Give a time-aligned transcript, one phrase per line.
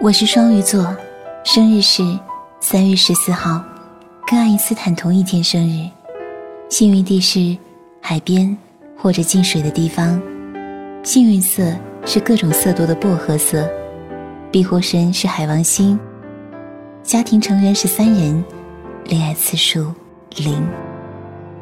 [0.00, 0.96] 我是双鱼座，
[1.42, 2.04] 生日是
[2.60, 3.60] 三月十四号，
[4.28, 5.90] 跟爱因斯坦同一天生日。
[6.68, 7.58] 幸运地是
[8.00, 8.56] 海边
[8.96, 10.22] 或者进水的地方。
[11.02, 11.74] 幸运色
[12.06, 13.68] 是各种色多的薄荷色。
[14.52, 15.98] 庇护神是海王星。
[17.02, 18.44] 家庭成员是三人，
[19.06, 19.92] 恋爱次数
[20.36, 20.64] 零。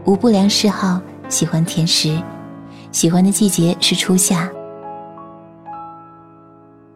[0.04, 1.00] 无不良嗜好，
[1.30, 2.20] 喜欢甜食，
[2.92, 4.50] 喜欢的季节是初夏。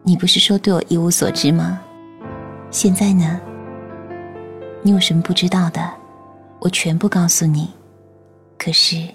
[0.03, 1.79] 你不是说对我一无所知吗？
[2.71, 3.39] 现在呢？
[4.81, 5.91] 你有什么不知道的？
[6.59, 7.69] 我全部告诉你。
[8.57, 9.07] 可是，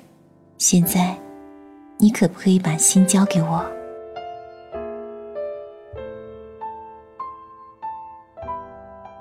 [0.59, 1.17] 现在，
[1.99, 3.67] 你可不可以把心交给我？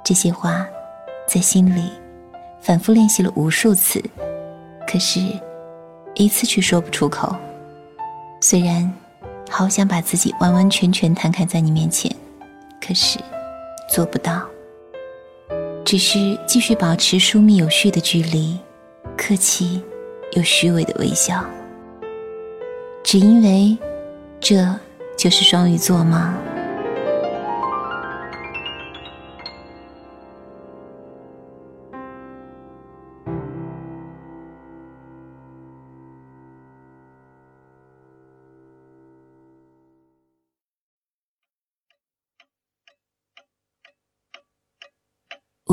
[0.03, 0.67] 这些话，
[1.27, 1.89] 在心里
[2.61, 3.99] 反复练习了无数次，
[4.87, 5.19] 可是，
[6.13, 7.35] 一次却说不出口。
[8.39, 8.93] 虽然。
[9.49, 12.13] 好想把自己完完全全摊开在你面前，
[12.85, 13.19] 可是
[13.89, 14.41] 做不到。
[15.85, 18.57] 只是继续保持疏密有序的距离，
[19.15, 19.81] 客气
[20.31, 21.45] 又虚伪的微笑。
[23.03, 23.77] 只因为，
[24.39, 24.67] 这
[25.15, 26.33] 就是双鱼座吗？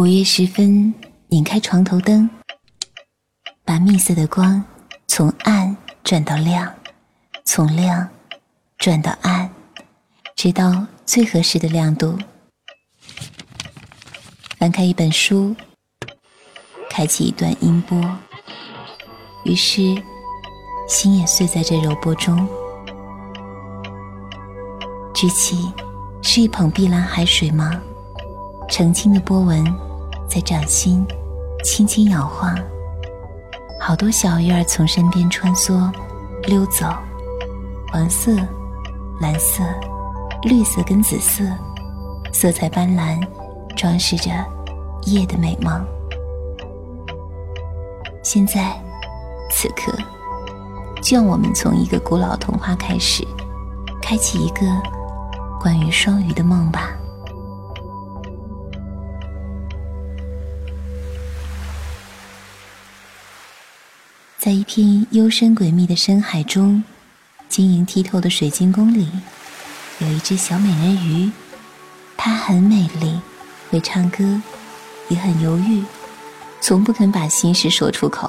[0.03, 0.93] 午夜时分，
[1.29, 2.29] 拧开床头灯，
[3.65, 4.61] 把蜜色的光
[5.07, 6.75] 从暗转到亮，
[7.45, 8.09] 从亮
[8.79, 9.49] 转到暗，
[10.35, 12.19] 直到最合适的亮度。
[14.59, 15.55] 翻开一本书，
[16.91, 17.97] 开启一段音波，
[19.45, 19.83] 于是
[20.89, 22.45] 心也碎在这柔波中。
[25.15, 25.73] 举起，
[26.23, 27.81] 是一捧碧蓝海水吗？
[28.69, 29.65] 澄清的波纹
[30.33, 31.07] 在掌心
[31.63, 32.59] 轻轻摇晃，
[33.79, 35.93] 好多小鱼儿从身边穿梭
[36.45, 36.87] 溜走，
[37.93, 38.35] 黄色、
[39.21, 39.63] 蓝色、
[40.45, 41.45] 绿色跟紫色，
[42.33, 43.23] 色彩斑斓，
[43.77, 44.31] 装饰着
[45.03, 45.85] 夜的美梦。
[48.23, 48.83] 现在，
[49.51, 49.93] 此刻，
[51.03, 53.23] 就让我们从一个古老童话开始，
[54.01, 54.61] 开启一个
[55.61, 56.97] 关于双鱼的梦吧。
[64.45, 66.83] 在一片幽深诡秘的深海中，
[67.49, 69.07] 晶莹剔透的水晶宫里，
[70.01, 71.31] 有一只小美人鱼。
[72.17, 73.21] 她很美丽，
[73.71, 74.43] 会唱歌，
[75.09, 75.85] 也很犹豫，
[76.61, 78.29] 从不肯把心事说出口。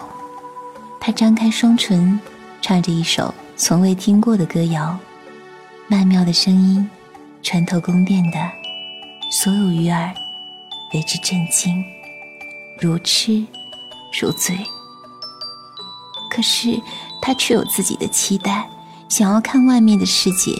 [0.99, 2.19] 她张开双唇，
[2.61, 4.95] 唱着一首从未听过的歌谣，
[5.87, 6.87] 曼妙的声音
[7.41, 8.37] 穿透宫殿的
[9.31, 10.13] 所有鱼儿，
[10.93, 11.83] 为之震惊，
[12.79, 13.43] 如痴
[14.21, 14.55] 如醉。
[16.35, 16.81] 可是，
[17.21, 18.67] 他却有自己的期待，
[19.07, 20.51] 想要看外面的世界，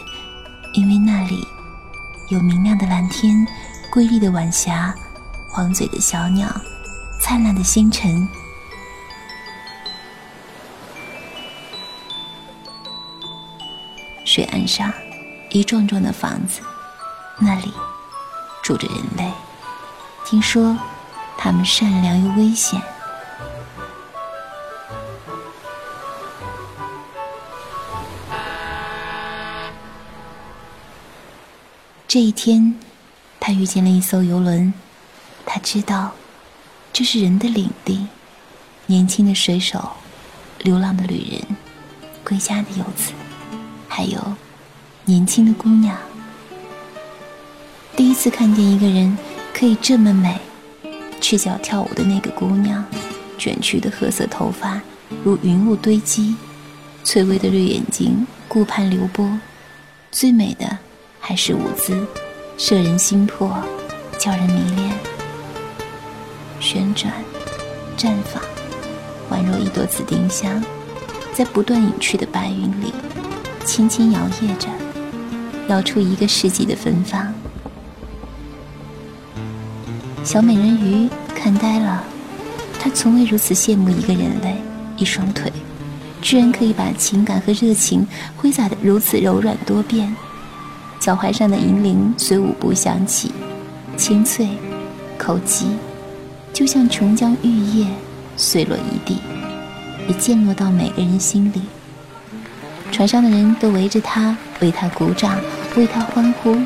[0.74, 1.48] 因为那里
[2.30, 3.48] 有明亮的蓝天、
[3.92, 4.94] 瑰丽的晚霞、
[5.50, 6.48] 黄嘴的小鸟、
[7.20, 8.30] 灿烂的星辰。
[14.24, 14.94] 水岸上，
[15.50, 16.62] 一幢幢的房子，
[17.40, 17.74] 那里
[18.62, 19.34] 住着人类。
[20.24, 20.78] 听说，
[21.36, 22.80] 他们善良又危险。
[32.14, 32.76] 这一天，
[33.40, 34.72] 他遇见了一艘游轮。
[35.48, 36.12] 他知道，
[36.94, 38.06] 这是人的领地。
[38.86, 39.94] 年轻的水手，
[40.60, 41.58] 流浪的旅人，
[42.24, 43.14] 归家的游子，
[43.88, 44.22] 还有
[45.06, 45.98] 年轻的姑娘。
[47.96, 49.18] 第一次看见一个人
[49.52, 50.40] 可以这么美，
[51.20, 52.86] 赤脚跳舞的那个姑娘，
[53.40, 54.80] 卷曲的褐色头发
[55.24, 56.36] 如云雾堆积，
[57.04, 59.40] 翠微的绿眼睛顾盼流波，
[60.12, 60.78] 最美的。
[61.26, 62.06] 还是舞姿，
[62.58, 63.50] 摄人心魄，
[64.20, 64.94] 叫人迷恋。
[66.60, 67.14] 旋转，
[67.98, 68.44] 绽放，
[69.32, 70.62] 宛若一朵紫丁香，
[71.34, 72.94] 在不断隐去的白云里，
[73.64, 74.68] 轻轻摇曳着，
[75.70, 77.34] 摇出一个世纪的芬芳。
[80.26, 82.04] 小美人鱼看呆了，
[82.82, 84.58] 她从未如此羡慕一个人类，
[84.98, 85.50] 一双腿，
[86.22, 88.06] 居然可以把情感和热情
[88.36, 90.14] 挥洒得如此柔软多变。
[91.04, 93.30] 脚踝上的银铃随舞步响起，
[93.98, 94.48] 清脆，
[95.18, 95.66] 口疾，
[96.54, 97.88] 就像琼浆玉液，
[98.38, 99.18] 碎落一地，
[100.08, 101.64] 也溅落到每个人心里。
[102.90, 105.38] 船上的人都围着他，为他鼓掌，
[105.76, 106.58] 为他欢呼。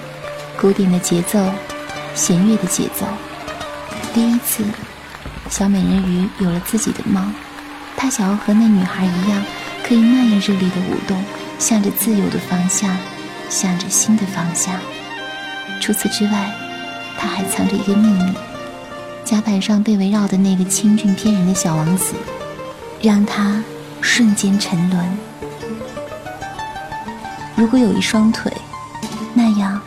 [0.62, 1.44] 古典的节奏
[2.13, 3.07] 弦乐的节奏。
[4.13, 4.63] 第一次，
[5.50, 7.34] 小美人鱼有了自己的梦，
[7.95, 9.44] 她想要和那女孩一样，
[9.84, 11.24] 可以那样热烈的舞动，
[11.57, 12.95] 向着自由的方向，
[13.50, 14.76] 向着新的方向。
[15.80, 16.52] 除此之外，
[17.18, 18.34] 他还藏着一个秘密：
[19.24, 22.14] 甲板上被围绕的那个清俊翩然的小王子，
[23.02, 23.64] 让他
[24.02, 25.18] 瞬间沉沦。
[27.56, 28.52] 如果有一双腿，
[29.34, 29.82] 那样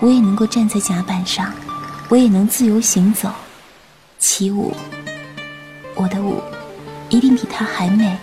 [0.00, 1.52] 我也能够站在甲板上，
[2.08, 3.30] 我也能自由行走、
[4.18, 4.74] 起舞。
[5.94, 6.42] 我的舞
[7.08, 8.16] 一定比他还美。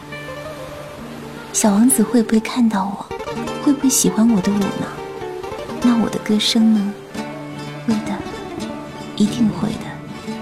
[1.53, 3.20] 小王子会不会看到我？
[3.63, 4.87] 会不会喜欢我的舞呢？
[5.81, 6.93] 那我的歌声呢？
[7.87, 8.17] 会的，
[9.15, 10.35] 一定会的。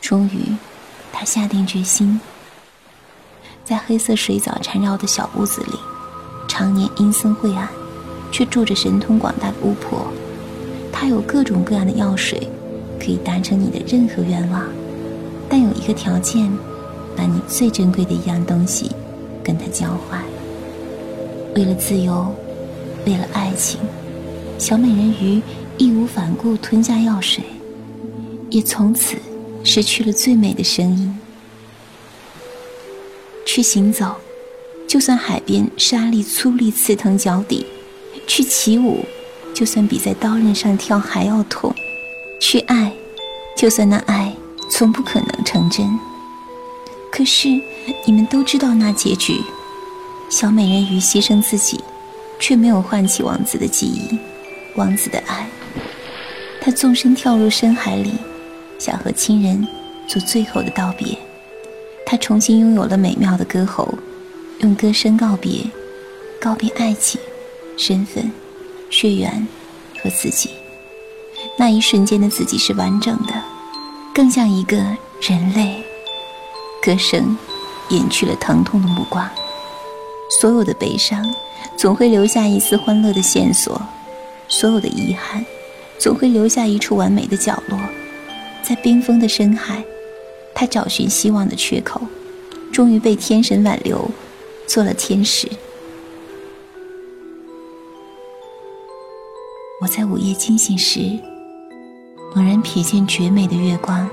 [0.00, 0.54] 终于，
[1.12, 2.20] 他下定决心，
[3.64, 5.78] 在黑色水藻缠绕的小屋子里。
[6.48, 7.68] 常年阴森晦暗，
[8.32, 10.06] 却住着神通广大的巫婆。
[10.90, 12.48] 她有各种各样的药水，
[12.98, 14.62] 可以达成你的任何愿望。
[15.48, 16.50] 但有一个条件，
[17.14, 18.90] 把你最珍贵的一样东西
[19.44, 20.22] 跟她交换。
[21.56, 22.30] 为了自由，
[23.06, 23.80] 为了爱情，
[24.58, 25.40] 小美人鱼
[25.78, 27.42] 义无反顾吞下药水，
[28.50, 29.16] 也从此
[29.64, 31.18] 失去了最美的声音。
[33.46, 34.16] 去行走。
[34.86, 37.66] 就算海边沙粒粗粝刺疼脚底，
[38.26, 39.04] 去起舞；
[39.52, 41.74] 就算比在刀刃上跳还要痛，
[42.40, 42.92] 去爱；
[43.56, 44.32] 就算那爱
[44.70, 45.98] 从不可能成真。
[47.10, 47.48] 可是
[48.06, 49.40] 你们都知道那结局：
[50.28, 51.82] 小美人鱼牺牲自己，
[52.38, 54.18] 却没有唤起王子的记忆、
[54.74, 55.46] 王子的爱。
[56.60, 58.12] 她纵身跳入深海里，
[58.78, 59.66] 想和亲人
[60.08, 61.16] 做最后的道别。
[62.04, 63.92] 她重新拥有了美妙的歌喉。
[64.60, 65.60] 用歌声告别，
[66.40, 67.20] 告别爱情、
[67.76, 68.32] 身份、
[68.88, 69.46] 血缘
[70.02, 70.48] 和自己。
[71.58, 73.34] 那一瞬间的自己是完整的，
[74.14, 74.78] 更像一个
[75.20, 75.84] 人类。
[76.82, 77.36] 歌声
[77.90, 79.28] 掩去了疼痛的目光，
[80.28, 81.24] 所有的悲伤
[81.76, 83.80] 总会留下一丝欢乐的线索，
[84.48, 85.44] 所有的遗憾
[85.98, 87.78] 总会留下一处完美的角落。
[88.62, 89.84] 在冰封的深海，
[90.54, 92.00] 他找寻希望的缺口，
[92.72, 94.10] 终于被天神挽留。
[94.66, 95.48] 做了天使。
[99.80, 101.18] 我在午夜惊醒时，
[102.34, 104.10] 猛然瞥见绝美的月光，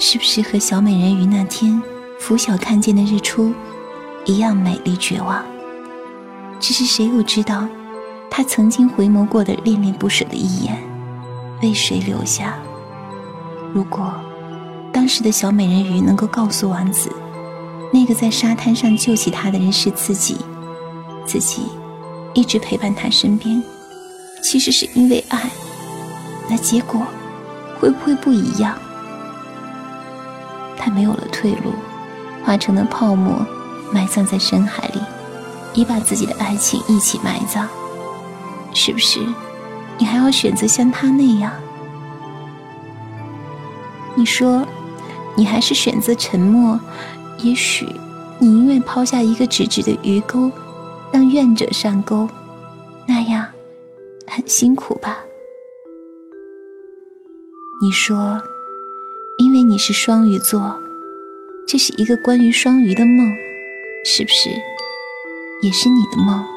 [0.00, 1.80] 是不是和小美人鱼那天
[2.18, 3.54] 拂晓看见的日出
[4.24, 5.44] 一样美丽绝望？
[6.60, 7.66] 只是谁又知道，
[8.30, 10.76] 他曾经回眸过的恋恋不舍的一眼，
[11.62, 12.54] 为谁留下？
[13.74, 14.12] 如果
[14.92, 17.10] 当时的小美人鱼能够告诉王子。
[17.94, 20.38] 那个在沙滩上救起他的人是自己，
[21.26, 21.64] 自己
[22.32, 23.62] 一直陪伴他身边，
[24.42, 25.38] 其实是因为爱。
[26.48, 27.02] 那结果
[27.78, 28.78] 会不会不一样？
[30.78, 31.74] 他没有了退路，
[32.42, 33.46] 化成了泡沫，
[33.92, 35.00] 埋葬在深海里，
[35.74, 37.68] 也把自己的爱情一起埋葬。
[38.74, 39.20] 是不是？
[39.98, 41.52] 你还要选择像他那样？
[44.14, 44.66] 你说，
[45.36, 46.80] 你还是选择沉默？
[47.38, 47.86] 也许
[48.38, 50.50] 你宁愿抛下一个直直的鱼钩，
[51.12, 52.28] 让愿者上钩，
[53.06, 53.46] 那样
[54.26, 55.18] 很辛苦吧？
[57.82, 58.40] 你说，
[59.38, 60.78] 因为你是双鱼座，
[61.66, 63.26] 这是一个关于双鱼的梦，
[64.04, 64.50] 是不是？
[65.62, 66.51] 也是你的梦。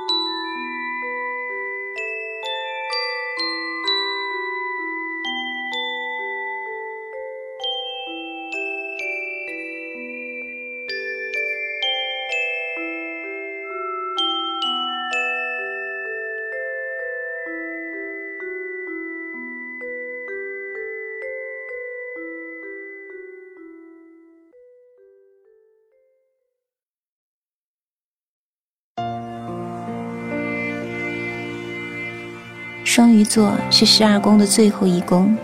[32.96, 35.36] 双鱼座是十二宫的最后一宫，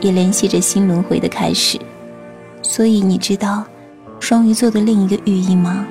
[0.00, 1.78] 也联系着新轮回的开始。
[2.62, 3.66] 所以你知道
[4.18, 5.86] 双鱼座的另一个寓意吗？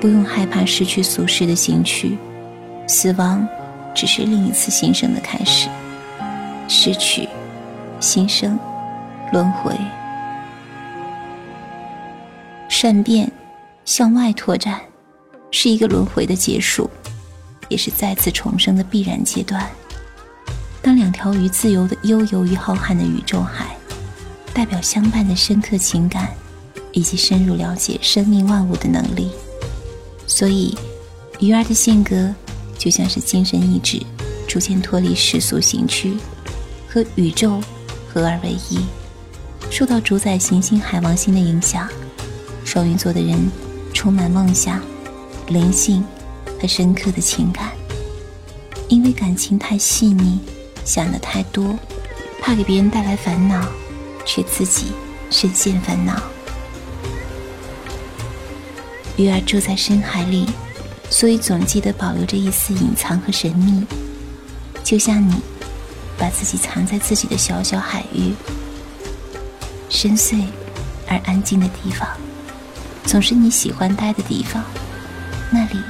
[0.00, 2.16] 不用害怕失去俗世的兴趣，
[2.86, 3.44] 死亡
[3.96, 5.68] 只是另一次新生的开始。
[6.68, 7.28] 失去，
[7.98, 8.56] 新生，
[9.32, 9.74] 轮回，
[12.68, 13.28] 善变，
[13.84, 14.80] 向外拓展，
[15.50, 16.88] 是一个轮回的结束。
[17.70, 19.66] 也是再次重生的必然阶段。
[20.82, 23.76] 当两条鱼自由的悠游于浩瀚的宇宙海，
[24.52, 26.28] 代表相伴的深刻情感，
[26.92, 29.30] 以及深入了解生命万物的能力。
[30.26, 30.76] 所以，
[31.38, 32.34] 鱼儿的性格
[32.76, 34.02] 就像是精神意志
[34.48, 36.16] 逐渐脱离世俗形躯，
[36.88, 37.62] 和宇宙
[38.08, 38.80] 合二为一。
[39.70, 41.88] 受到主宰行星海王星的影响，
[42.64, 43.38] 双鱼座的人
[43.92, 44.80] 充满梦想、
[45.48, 46.04] 灵性
[46.60, 47.72] 和深刻的情感。
[48.88, 50.40] 因为感情太细腻，
[50.84, 51.78] 想的太多，
[52.42, 53.64] 怕给别人带来烦恼，
[54.24, 54.86] 却自己
[55.30, 56.20] 深陷烦恼。
[59.16, 60.46] 鱼儿住在深海里，
[61.08, 63.86] 所以总记得保留着一丝隐藏和神秘，
[64.82, 65.34] 就像你，
[66.18, 68.34] 把自己藏在自己的小小海域。
[69.88, 70.46] 深邃
[71.06, 72.08] 而安静的地方，
[73.04, 74.64] 总是你喜欢待的地方。
[75.52, 75.80] 那里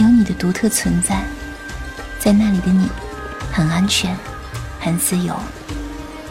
[0.00, 1.22] 有你的独特存在，
[2.18, 2.88] 在那里的你
[3.52, 4.16] 很安全、
[4.78, 5.38] 很自由。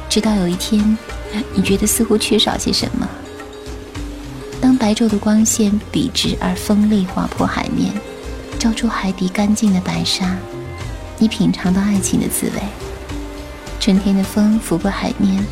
[0.09, 0.97] 直到有一天，
[1.53, 3.07] 你觉得似乎缺少些什么。
[4.59, 7.93] 当白昼的光线笔直而锋利划破海面，
[8.57, 10.35] 照出海底干净的白沙，
[11.19, 12.61] 你品尝到爱情的滋味。
[13.79, 15.45] 春天的风拂过海面。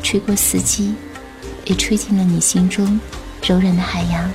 [0.00, 0.94] 吹过四季，
[1.64, 3.00] 也吹进了你心中
[3.42, 4.30] 柔软的海洋。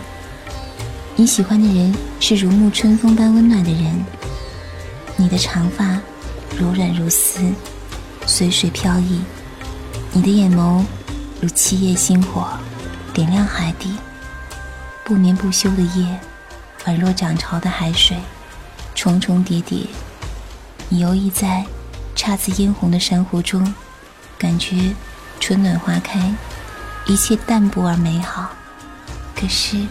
[1.19, 4.05] 你喜欢的人是如沐春风般温暖的人。
[5.17, 5.99] 你的长发
[6.57, 7.41] 柔软如丝，
[8.25, 9.19] 随水飘逸。
[10.13, 10.81] 你的眼眸
[11.41, 12.47] 如七叶星火，
[13.13, 13.97] 点亮海底。
[15.03, 16.17] 不眠不休的夜，
[16.85, 18.15] 宛若涨潮的海水，
[18.95, 19.87] 重重叠叠。
[20.87, 21.65] 你游弋在
[22.15, 23.75] 姹紫嫣红的珊瑚中，
[24.37, 24.95] 感觉。
[25.41, 26.33] 春暖花开，
[27.07, 28.51] 一切淡泊而美好。
[29.35, 29.85] 可是，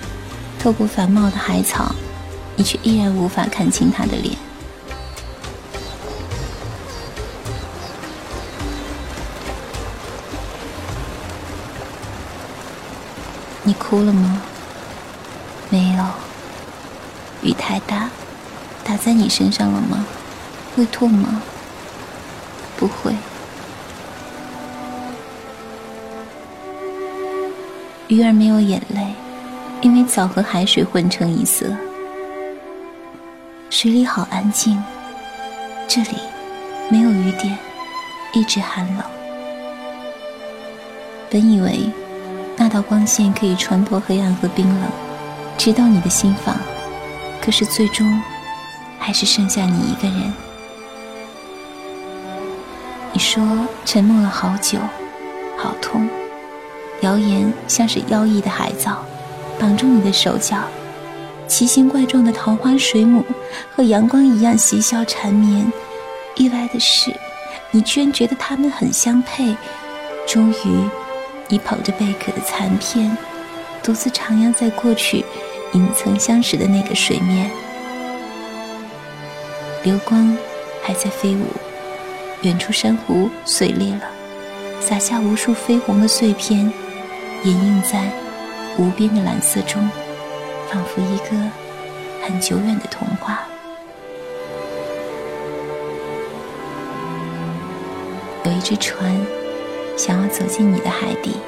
[0.58, 1.94] 透过繁茂的海草，
[2.56, 4.36] 你却依然无法看清他的脸。
[13.62, 14.42] 你哭了吗？
[15.70, 16.04] 没有。
[17.42, 18.10] 雨太大，
[18.82, 20.04] 打在你身上了吗？
[20.74, 21.40] 会痛吗？
[22.76, 23.14] 不会。
[28.08, 29.14] 鱼儿没有眼泪，
[29.80, 31.66] 因为早和海水混成一色。
[33.70, 34.82] 水里好安静，
[35.86, 36.16] 这里
[36.88, 37.56] 没有雨点，
[38.32, 39.04] 一直寒冷。
[41.30, 41.90] 本以为
[42.56, 44.90] 那道光线可以穿破黑暗和冰冷，
[45.56, 46.56] 直到你的心房，
[47.40, 48.20] 可是最终
[48.98, 50.32] 还是剩下你一个人。
[53.12, 53.46] 你说
[53.84, 54.78] 沉默了好久，
[55.56, 56.08] 好痛。
[57.02, 59.04] 谣言像是妖异的海藻，
[59.58, 60.56] 绑住你的手脚；
[61.46, 63.24] 奇形怪状的桃花水母
[63.74, 65.70] 和阳光一样嬉笑缠绵。
[66.36, 67.12] 意外的是，
[67.70, 69.56] 你居然觉得它们很相配。
[70.26, 70.88] 终于，
[71.48, 73.16] 你捧着贝壳的残片，
[73.82, 75.24] 独自徜徉在过去
[75.72, 77.50] 你们曾相识的那个水面。
[79.82, 80.36] 流光
[80.82, 81.46] 还在飞舞，
[82.42, 84.02] 远处珊瑚碎裂了，
[84.80, 86.70] 洒下无数绯红的碎片。
[87.44, 88.10] 掩映在
[88.78, 89.90] 无边的蓝色中，
[90.70, 91.36] 仿佛一个
[92.24, 93.40] 很久远的童话。
[98.44, 99.20] 有一只船
[99.96, 101.38] 想要走进你的海底，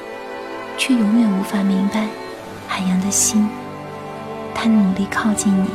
[0.77, 2.05] 却永远无法明白
[2.67, 3.49] 海洋的心。
[4.53, 5.69] 它努力靠近你，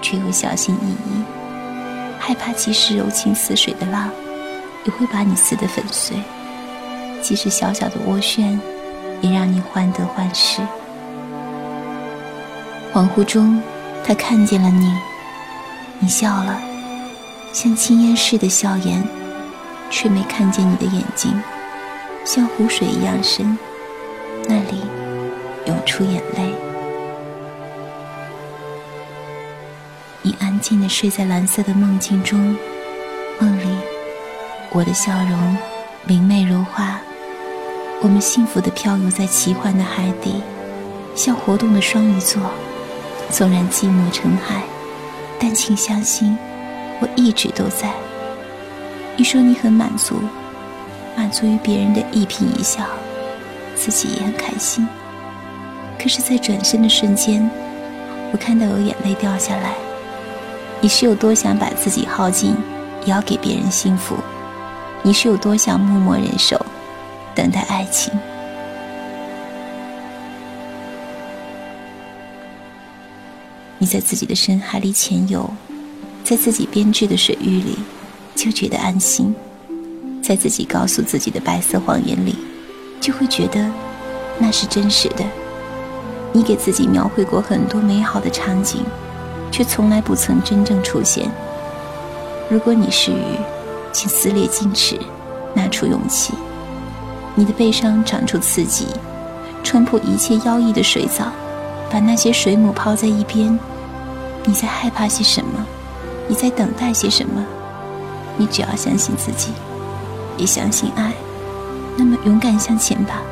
[0.00, 1.22] 却又小心翼翼，
[2.18, 4.10] 害怕即使柔情似水的浪，
[4.84, 6.16] 也会把你撕得粉碎。
[7.20, 8.58] 即使小小的涡旋。
[9.20, 10.60] 也让你患得患失。
[12.92, 13.62] 恍惚中，
[14.04, 14.92] 他看见了你，
[15.98, 16.60] 你笑了，
[17.52, 19.02] 像青烟似的笑颜，
[19.90, 21.32] 却没看见你的眼睛，
[22.24, 23.56] 像湖水一样深，
[24.48, 24.82] 那里
[25.66, 26.54] 涌出眼泪。
[30.22, 32.56] 你安静的睡在蓝色的梦境中，
[33.40, 33.78] 梦里，
[34.70, 35.56] 我的笑容
[36.04, 37.00] 明媚如花。
[38.02, 40.42] 我们幸福地漂游在奇幻的海底，
[41.14, 42.40] 像活动的双鱼座。
[43.30, 44.62] 纵然寂寞成海，
[45.38, 46.36] 但请相信，
[46.98, 47.92] 我一直都在。
[49.16, 50.22] 你说你很满足，
[51.14, 52.84] 满足于别人的一颦一笑，
[53.76, 54.88] 自己也很开心。
[55.96, 57.48] 可是，在转身的瞬间，
[58.32, 59.74] 我看到有眼泪掉下来。
[60.80, 62.56] 你是有多想把自己耗尽，
[63.04, 64.16] 也要给别人幸福？
[65.02, 66.58] 你是有多想默默忍受？
[67.34, 68.12] 等待爱情，
[73.78, 75.48] 你在自己的深海里潜游，
[76.24, 77.78] 在自己编织的水域里
[78.34, 79.34] 就觉得安心，
[80.22, 82.36] 在自己告诉自己的白色谎言里，
[83.00, 83.70] 就会觉得
[84.38, 85.24] 那是真实的。
[86.32, 88.84] 你给自己描绘过很多美好的场景，
[89.50, 91.30] 却从来不曾真正出现。
[92.50, 93.38] 如果你是鱼，
[93.92, 94.98] 请撕裂矜持，
[95.54, 96.34] 拿出勇气。
[97.34, 98.86] 你的背上长出刺棘，
[99.62, 101.26] 穿破一切妖异的水藻，
[101.90, 103.58] 把那些水母抛在一边。
[104.44, 105.66] 你在害怕些什么？
[106.28, 107.44] 你在等待些什么？
[108.36, 109.50] 你只要相信自己，
[110.36, 111.12] 也相信爱，
[111.96, 113.22] 那么勇敢向前吧。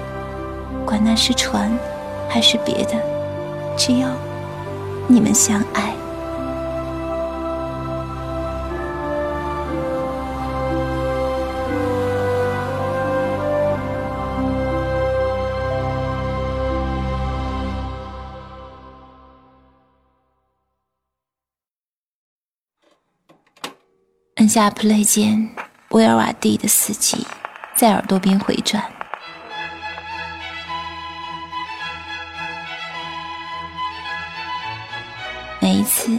[0.84, 1.70] 管那是船，
[2.28, 2.94] 还是别的，
[3.76, 4.08] 只要
[5.06, 5.92] 你们相爱。
[24.48, 25.50] 下 Play 键，
[25.90, 27.26] 威尔瓦蒂的四季
[27.74, 28.82] 在耳朵边回转。
[35.60, 36.18] 每一次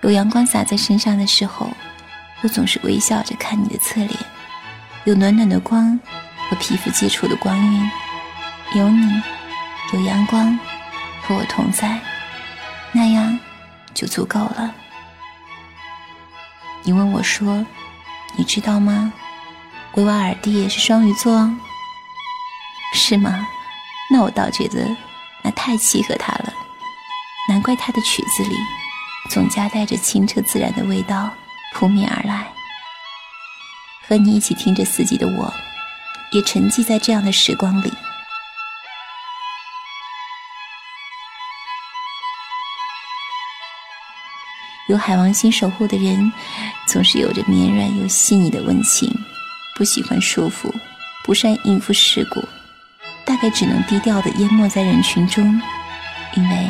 [0.00, 1.68] 有阳光洒在身上的时候，
[2.40, 4.10] 我总是微笑着看你的侧脸，
[5.04, 5.98] 有暖暖的光
[6.48, 7.90] 和皮肤接触的光晕，
[8.74, 9.22] 有你，
[9.92, 10.58] 有阳光
[11.22, 11.98] 和我同在，
[12.92, 13.38] 那样
[13.92, 14.74] 就足够了。
[16.82, 17.64] 你问我说
[18.36, 19.12] ：“你知道吗？
[19.94, 21.56] 维瓦尔第也是双鱼座哦，
[22.94, 23.46] 是吗？
[24.10, 24.86] 那我倒觉得
[25.42, 26.52] 那太契合他了。
[27.48, 28.56] 难怪他的曲子里
[29.30, 31.30] 总夹带着清澈自然的味道
[31.74, 32.46] 扑面而来。
[34.08, 35.52] 和你一起听着四季的我，
[36.32, 37.92] 也沉寂在这样的时光里。”
[44.90, 46.32] 有海王星守护的人，
[46.88, 49.08] 总是有着绵软又细腻的温情，
[49.76, 50.68] 不喜欢束缚，
[51.22, 52.42] 不善应付世故，
[53.24, 55.44] 大概只能低调的淹没在人群中，
[56.34, 56.68] 因为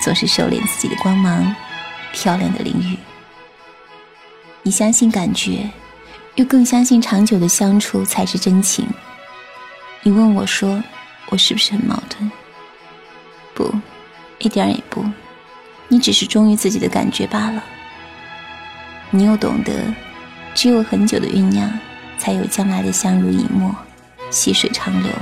[0.00, 1.56] 总是收敛自己的光芒，
[2.12, 2.96] 漂亮的淋雨。
[4.62, 5.68] 你相信感觉，
[6.36, 8.86] 又更相信长久的相处才是真情。
[10.02, 10.80] 你问我说，
[11.30, 12.30] 我是不是很矛盾？
[13.54, 13.74] 不，
[14.38, 15.04] 一点也不。
[15.88, 17.62] 你只是忠于自己的感觉罢了。
[19.10, 19.72] 你又懂得，
[20.54, 21.70] 只有很久的酝酿，
[22.18, 23.74] 才有将来的相濡以沫，
[24.30, 25.12] 细水长流。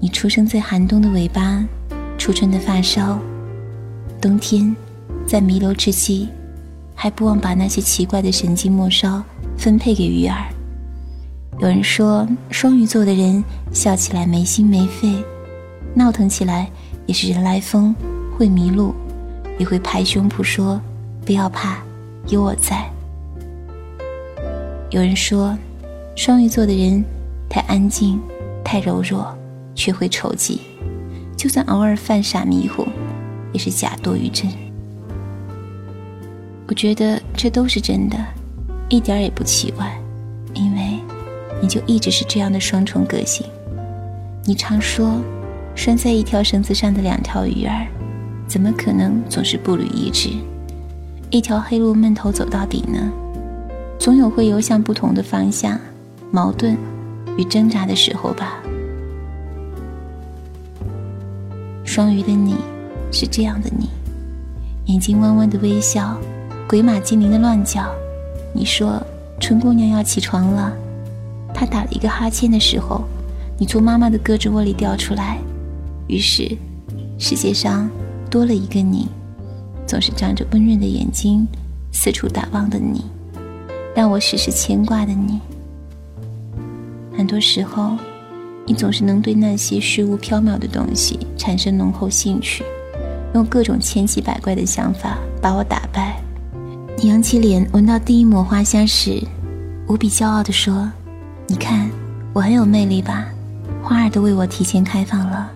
[0.00, 1.62] 你出生在寒冬的尾巴，
[2.16, 3.20] 初春的发梢。
[4.20, 4.74] 冬天，
[5.26, 6.28] 在弥留之际，
[6.92, 9.22] 还不忘把那些奇怪的神经末梢
[9.56, 10.48] 分配给鱼儿。
[11.60, 15.22] 有人说，双鱼座的人笑起来没心没肺，
[15.94, 16.68] 闹腾起来
[17.06, 17.94] 也是人来疯，
[18.36, 18.92] 会迷路，
[19.56, 20.80] 也会拍胸脯说
[21.24, 21.78] ：“不要怕，
[22.26, 22.90] 有我在。”
[24.90, 25.56] 有人说，
[26.16, 27.04] 双鱼座的人
[27.48, 28.20] 太安静，
[28.64, 29.32] 太柔弱，
[29.76, 30.62] 却会筹计，
[31.36, 32.84] 就算偶尔犯傻迷糊。
[33.52, 34.50] 也是假多于真，
[36.66, 38.16] 我觉得这都是真的，
[38.88, 39.98] 一点也不奇怪，
[40.54, 40.98] 因为
[41.62, 43.46] 你就一直是这样的双重个性。
[44.44, 45.20] 你常说，
[45.74, 47.86] 拴在一条绳子上的两条鱼儿，
[48.46, 50.30] 怎么可能总是步履一致？
[51.30, 53.10] 一条黑路闷头走到底呢？
[53.98, 55.78] 总有会游向不同的方向，
[56.30, 56.76] 矛盾
[57.36, 58.62] 与挣扎的时候吧。
[61.84, 62.54] 双鱼的你。
[63.10, 63.88] 是这样的，你
[64.86, 66.18] 眼睛弯弯的微笑，
[66.68, 67.90] 鬼马精灵的乱叫。
[68.54, 69.02] 你说
[69.40, 70.72] 春姑娘要起床了，
[71.54, 73.04] 她打了一个哈欠的时候，
[73.58, 75.38] 你从妈妈的胳肢窝里掉出来，
[76.06, 76.56] 于是
[77.18, 77.90] 世界上
[78.30, 79.08] 多了一个你，
[79.86, 81.46] 总是张着温润的眼睛
[81.92, 83.04] 四处打望的你，
[83.94, 85.40] 让我时时牵挂的你。
[87.16, 87.96] 很多时候，
[88.64, 92.64] 你总是能对那些虚无缥缈的东西产生浓厚兴趣。
[93.34, 96.20] 用各种千奇百怪的想法把我打败。
[96.96, 99.22] 你扬起脸，闻到第一抹花香时，
[99.86, 100.90] 无比骄傲地说
[101.46, 101.88] ：“你看，
[102.32, 103.28] 我很有魅力吧？
[103.82, 105.52] 花儿都为我提前开放了。”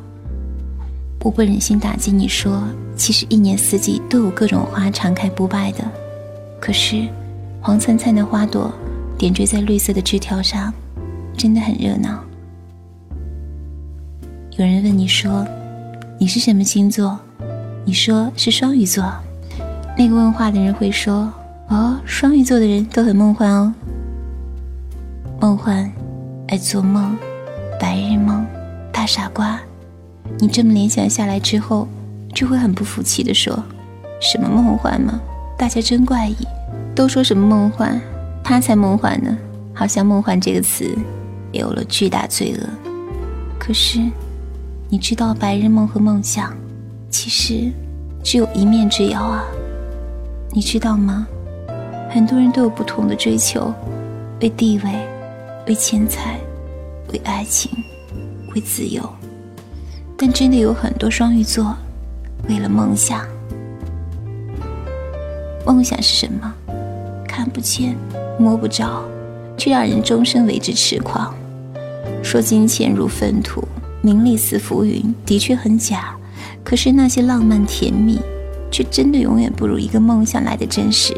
[1.24, 2.62] 我不忍心打击你说，
[2.96, 5.84] 其实一年四季都有各种花常开不败的。
[6.60, 7.08] 可是，
[7.60, 8.72] 黄灿灿的花朵
[9.16, 10.72] 点缀在绿色的枝条上，
[11.36, 12.22] 真的很热闹。
[14.56, 15.46] 有人问你说
[16.18, 17.18] ：“你是什么星座？”
[17.84, 19.12] 你说是双鱼座，
[19.98, 21.32] 那个问话的人会说
[21.68, 23.74] ：“哦，双鱼座的人都很梦幻哦，
[25.40, 25.90] 梦幻，
[26.46, 27.16] 爱做梦，
[27.80, 28.46] 白日梦，
[28.92, 29.58] 大傻瓜。”
[30.38, 31.88] 你这么联想下来之后，
[32.32, 33.60] 就会很不服气的说
[34.22, 35.20] ：“什么梦幻吗？
[35.58, 36.36] 大家真怪异，
[36.94, 38.00] 都说什么梦幻，
[38.44, 39.36] 他才梦幻呢。
[39.74, 40.96] 好像“梦幻”这个词
[41.50, 42.68] 有了巨大罪恶。
[43.58, 43.98] 可是，
[44.88, 46.54] 你知道白日梦和梦想
[47.12, 47.70] 其实
[48.24, 49.44] 只有一面之遥啊？
[50.50, 51.26] 你知道吗？
[52.10, 53.72] 很多人都有不同的追求，
[54.40, 54.90] 为地位，
[55.68, 56.40] 为钱财，
[57.12, 57.70] 为爱情，
[58.54, 59.06] 为自由。
[60.16, 61.76] 但真的有很多双鱼座，
[62.48, 63.24] 为了梦想。
[65.66, 66.52] 梦想是什么？
[67.28, 67.94] 看不见，
[68.38, 69.04] 摸不着。
[69.58, 71.32] 却让人终生为之痴狂。
[72.22, 73.62] 说金钱如粪土，
[74.00, 76.16] 名利似浮云，的确很假。
[76.64, 78.18] 可是那些浪漫甜蜜，
[78.70, 81.16] 却真的永远不如一个梦想来的真实。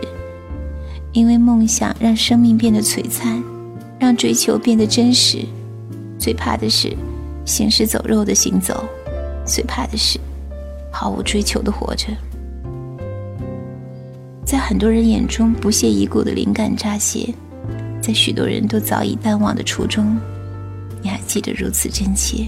[1.13, 3.43] 因为梦想让生命变得璀璨，
[4.01, 5.45] 让追求变得真实。
[6.19, 6.97] 最怕的是
[7.45, 8.85] 行尸走肉的行走，
[9.47, 10.19] 最怕的是
[10.91, 12.09] 毫无追求的活着。
[14.45, 17.33] 在很多人眼中，不屑一顾的灵感乍现。
[18.01, 20.19] 在许多人都早已淡忘的初衷，
[21.01, 22.47] 你还记得如此真切。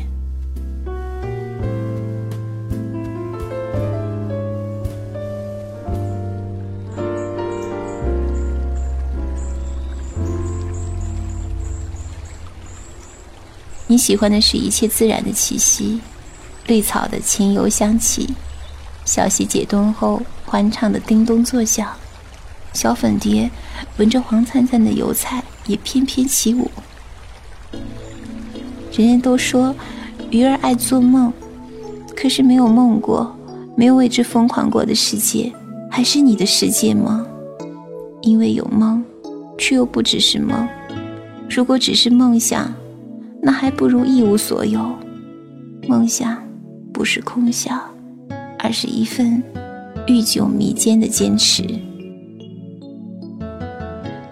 [13.96, 16.00] 你喜欢的是一切自然的气息，
[16.66, 18.28] 绿草的清幽香气，
[19.06, 21.88] 小溪解冻后欢畅的叮咚作响。
[22.74, 23.50] 小粉蝶
[23.96, 26.70] 闻着黄灿灿的油菜，也翩翩起舞。
[28.92, 29.74] 人人都说
[30.28, 31.32] 鱼儿爱做梦，
[32.14, 33.34] 可是没有梦过，
[33.78, 35.50] 没有为之疯狂过的世界，
[35.90, 37.26] 还是你的世界吗？
[38.20, 39.02] 因为有梦，
[39.56, 40.68] 却又不只是梦。
[41.48, 42.74] 如果只是梦想，
[43.46, 44.92] 那还不如一无所有。
[45.86, 46.36] 梦想
[46.92, 47.80] 不是空想，
[48.58, 49.40] 而是一份
[50.08, 51.62] 愈久弥坚的坚持。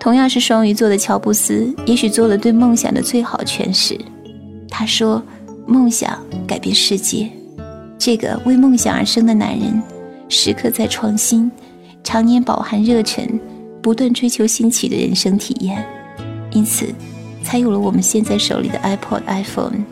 [0.00, 3.96] 同样是双鱼座的乔布斯，也许做了对梦想的最好诠释。
[4.68, 5.22] 他说
[5.64, 7.30] ：“梦想改变世界。”
[7.96, 9.80] 这个为梦想而生的男人，
[10.28, 11.48] 时刻在创新，
[12.02, 13.38] 常年饱含热忱，
[13.80, 15.86] 不断追求新奇的人生体验，
[16.50, 16.86] 因此
[17.44, 19.84] 才有了我们现在手里的 iPod、iPhone。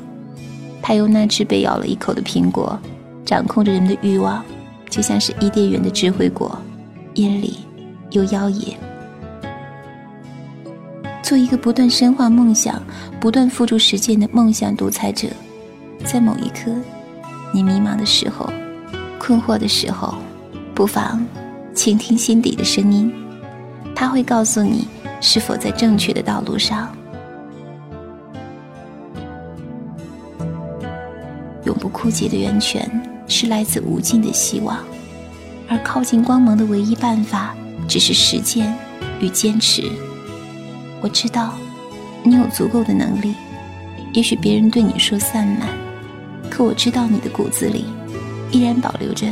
[0.80, 2.76] 他用那只被咬了一口的苹果，
[3.24, 4.42] 掌控着人们的欲望，
[4.90, 6.58] 就像是伊甸园的智慧果，
[7.14, 7.58] 艳丽
[8.10, 8.76] 又妖冶。
[11.22, 12.82] 做一个不断深化梦想、
[13.20, 15.28] 不断付诸实践的梦想独裁者，
[16.04, 16.72] 在某一刻，
[17.54, 18.50] 你迷茫的时候、
[19.20, 20.16] 困惑的时候，
[20.74, 21.24] 不妨
[21.74, 23.14] 倾听心底的声音，
[23.94, 24.88] 他会告诉你
[25.20, 26.92] 是否在正确的道路上。
[31.64, 32.88] 永不枯竭的源泉
[33.26, 34.78] 是来自无尽的希望，
[35.68, 37.54] 而靠近光芒的唯一办法，
[37.88, 38.76] 只是实践
[39.20, 39.90] 与坚持。
[41.00, 41.54] 我知道，
[42.22, 43.34] 你有足够的能力。
[44.12, 45.68] 也许别人对你说散漫，
[46.50, 47.86] 可我知道你的骨子里
[48.50, 49.26] 依然保留着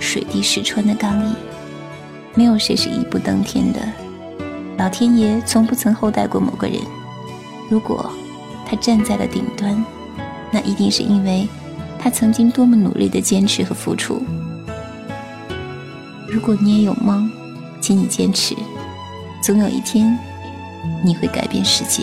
[0.00, 1.32] 水滴石穿的刚毅。
[2.34, 3.80] 没有谁是一步登天的，
[4.76, 6.78] 老天爷从不曾厚待过某个人。
[7.70, 8.10] 如果
[8.66, 9.84] 他站在了顶端，
[10.50, 11.46] 那一定是因为
[11.98, 14.22] 他曾经多么努力的坚持和付出。
[16.28, 17.30] 如果你也有梦，
[17.80, 18.54] 请你坚持，
[19.42, 20.18] 总有一天。
[21.04, 22.02] 你会改变世界。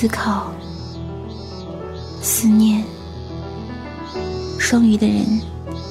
[0.00, 0.52] 思考、
[2.22, 2.84] 思念，
[4.56, 5.42] 双鱼的人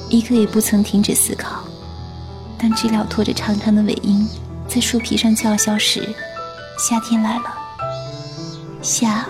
[0.08, 1.62] 一刻也不曾停止思考。
[2.56, 4.26] 当知了拖着长长的尾音
[4.66, 6.08] 在树皮上叫嚣时，
[6.78, 7.54] 夏天来了。
[8.80, 9.26] 夏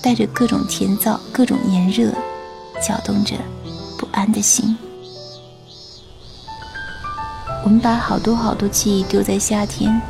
[0.00, 2.12] 带着各种甜燥、各种炎热，
[2.80, 3.34] 搅动着
[3.98, 4.78] 不安的心。
[7.64, 10.00] 我们把好多好多记忆丢在夏天，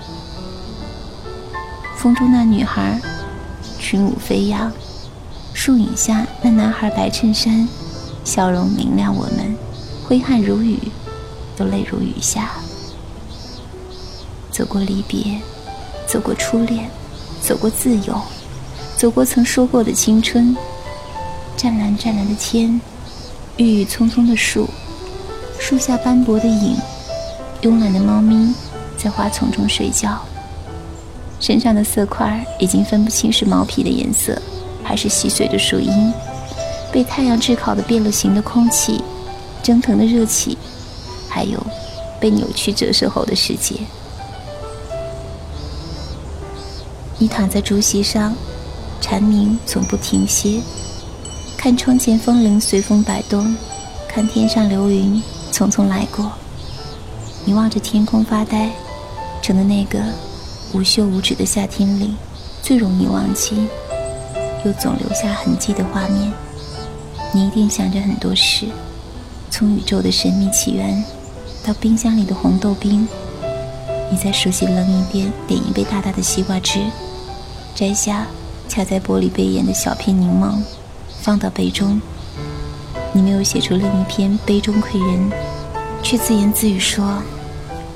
[1.96, 3.00] 风中那女孩。
[3.90, 4.72] 群舞飞扬，
[5.52, 7.68] 树影下那男孩白衬衫，
[8.24, 9.12] 笑容明亮。
[9.12, 9.56] 我们
[10.06, 10.78] 挥汗如雨，
[11.56, 12.52] 都泪如雨下。
[14.52, 15.40] 走过离别，
[16.06, 16.88] 走过初恋，
[17.42, 18.16] 走过自由，
[18.96, 20.56] 走过曾说过的青春。
[21.56, 22.80] 湛蓝湛蓝的天，
[23.56, 24.70] 郁郁葱葱的树，
[25.58, 26.76] 树下斑驳的影，
[27.60, 28.54] 慵懒的猫咪
[28.96, 30.24] 在花丛中睡觉。
[31.40, 34.40] 身上的色块已经分不清是毛皮的颜色，
[34.84, 36.12] 还是细碎的树荫。
[36.92, 39.02] 被太阳炙烤的变了形的空气，
[39.62, 40.58] 蒸腾的热气，
[41.28, 41.58] 还有
[42.20, 43.76] 被扭曲折射后的世界。
[47.16, 48.34] 你躺在竹席上，
[49.00, 50.60] 蝉鸣总不停歇，
[51.56, 53.56] 看窗前风铃随风摆动，
[54.08, 55.22] 看天上流云
[55.52, 56.32] 匆匆来过。
[57.44, 58.70] 你望着天空发呆，
[59.40, 59.98] 成了那个
[60.72, 62.14] 无休无止的夏天里
[62.62, 63.66] 最容易忘记，
[64.64, 66.32] 又总留下痕迹的画面。
[67.32, 68.66] 你一定想着很多事，
[69.50, 71.04] 从宇宙的神秘起源，
[71.64, 73.06] 到冰箱里的红豆冰。
[74.10, 76.80] 你在熟悉冷饮店点一杯大大的西瓜汁。
[77.74, 78.26] 摘下
[78.68, 80.62] 卡在玻璃杯沿的小片柠檬，
[81.22, 82.00] 放到杯中。
[83.12, 85.30] 你没有写出另一篇《杯中窥人》，
[86.02, 87.22] 却自言自语说：“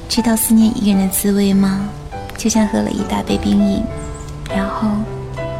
[0.08, 1.88] 知道思念一个人的滋味吗？
[2.36, 3.82] 就像喝了一大杯冰饮，
[4.54, 4.88] 然后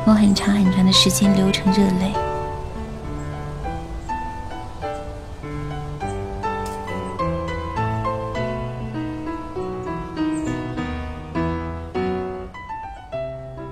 [0.06, 2.12] 我很长很长的时间流成热泪。”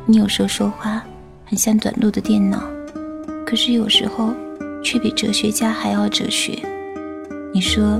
[0.04, 1.02] 你有时候说话
[1.46, 2.62] 很像短路的电脑，
[3.46, 4.34] 可是有时候
[4.84, 6.58] 却比哲学家还要哲学。
[7.54, 7.98] 你说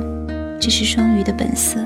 [0.60, 1.78] 这是双鱼的本色。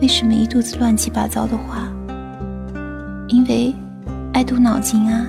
[0.00, 1.92] 为什么一肚子乱七八糟的话？
[3.28, 3.74] 因为
[4.32, 5.26] 爱动脑筋啊。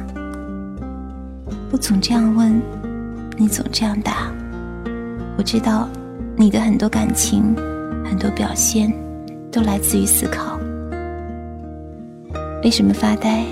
[1.72, 2.62] 我总这样问，
[3.38, 4.32] 你总这样答。
[5.38, 5.90] 我知道
[6.38, 7.54] 你的很多感情、
[8.06, 8.92] 很多表现
[9.52, 10.58] 都来自于思考。
[12.64, 13.44] 为什么发呆？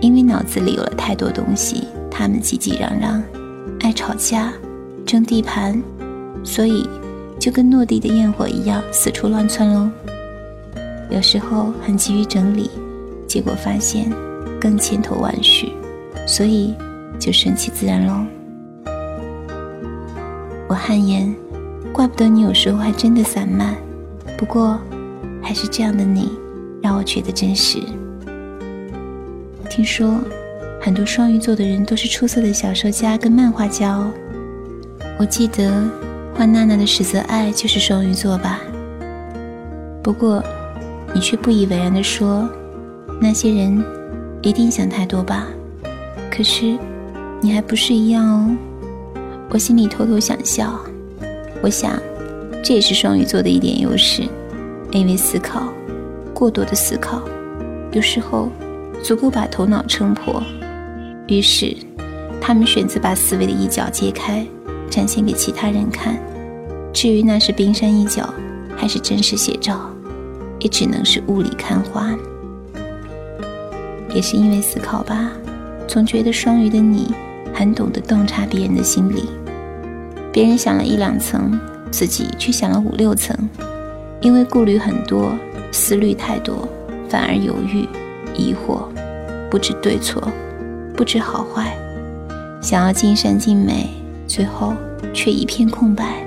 [0.00, 3.22] 因为脑子里有了太多东西，他们叽叽嚷嚷，
[3.80, 4.50] 爱吵架，
[5.04, 5.82] 争地盘，
[6.42, 6.88] 所以
[7.38, 9.88] 就跟落地的焰火一样四处乱窜喽。
[11.10, 12.70] 有时候很急于整理，
[13.26, 14.12] 结果发现
[14.60, 15.72] 更千头万绪，
[16.26, 16.74] 所以
[17.18, 18.24] 就顺其自然喽。
[20.68, 21.34] 我汗颜，
[21.92, 23.74] 怪不得你有时候还真的散漫。
[24.36, 24.78] 不过，
[25.42, 26.30] 还是这样的你。
[26.80, 27.80] 让我觉得真实。
[29.68, 30.14] 听说
[30.80, 34.12] 很多双鱼座的人都是出色的小说家跟漫画家哦。
[35.18, 35.90] 我记得
[36.38, 38.60] 换娜娜的史泽爱就是双鱼座吧？
[40.00, 40.40] 不过
[41.12, 42.48] 你却不以为然的说，
[43.20, 43.84] 那些人
[44.40, 45.48] 一定想太多吧？
[46.30, 46.78] 可是
[47.40, 48.56] 你还不是一样哦。
[49.50, 50.78] 我心里偷偷想笑，
[51.60, 52.00] 我想
[52.62, 54.22] 这也是双鱼座的一点优势，
[54.92, 55.72] 因为思考。
[56.32, 57.20] 过多的思考，
[57.90, 58.48] 有时候
[59.02, 60.40] 足够把头脑撑破。
[61.26, 61.76] 于是，
[62.40, 64.46] 他们选择把思维的一角揭开，
[64.88, 66.18] 展现给其他人看。
[66.92, 68.28] 至于那是冰山一角，
[68.76, 69.78] 还是真实写照，
[70.58, 72.14] 也只能是雾里看花。
[74.12, 75.30] 也是因为思考吧，
[75.86, 77.14] 总觉得双鱼的你
[77.54, 79.24] 很懂得洞察别人的心理。
[80.32, 81.58] 别人想了一两层，
[81.90, 83.36] 自己却想了五六层，
[84.20, 85.32] 因为顾虑很多。
[85.70, 86.66] 思虑太多，
[87.10, 87.86] 反而犹豫、
[88.34, 88.84] 疑惑，
[89.50, 90.32] 不知对错，
[90.96, 91.76] 不知好坏，
[92.62, 93.90] 想要尽善尽美，
[94.28, 94.74] 最后
[95.12, 96.24] 却一片空白。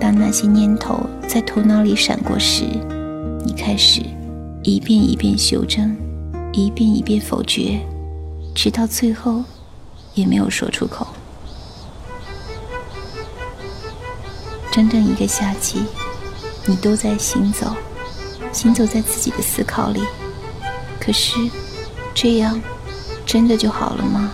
[0.00, 2.64] 当那些念头在头脑里闪过时，
[3.44, 4.00] 你开始
[4.62, 5.94] 一遍一遍修正，
[6.52, 7.80] 一遍一遍否决，
[8.54, 9.42] 直到最后
[10.14, 11.06] 也没有说出口。
[14.70, 15.82] 整整一个夏季，
[16.64, 17.74] 你都在行走。
[18.50, 20.00] 行走在自己的思考里，
[20.98, 21.34] 可是，
[22.14, 22.58] 这样
[23.26, 24.32] 真的就好了吗？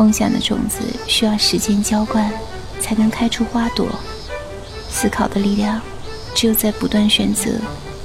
[0.00, 2.32] 梦想的种子需要时间浇灌，
[2.80, 3.86] 才能开出花朵。
[4.88, 5.78] 思考的力量，
[6.34, 7.50] 只有在不断选择、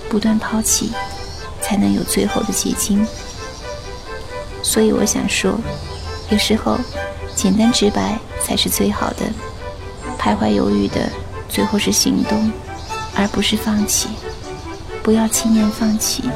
[0.09, 0.91] 不断抛弃，
[1.61, 3.07] 才能有最后的结晶。
[4.61, 5.57] 所以我想说，
[6.29, 6.77] 有时候
[7.33, 9.21] 简单直白才是最好的。
[10.19, 11.09] 徘徊犹豫的，
[11.47, 12.51] 最后是行动。
[13.15, 14.09] 而不是放弃，
[15.01, 16.29] 不要轻言放弃，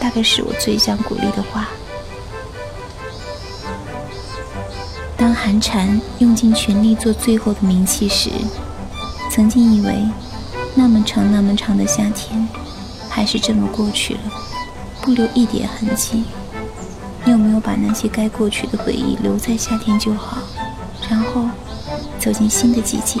[0.00, 1.70] 大概是我最想鼓励的话。
[5.46, 8.30] 寒蝉用尽全力做最后的鸣泣时，
[9.30, 10.04] 曾经以为
[10.74, 12.48] 那么长那么长的夏天，
[13.08, 14.20] 还是这么过去了，
[15.02, 16.24] 不留一点痕迹。
[17.24, 20.38] 你有没有把那些该过去的回忆留在夏天就好，
[21.08, 21.48] 然后
[22.18, 23.20] 走进新的季节。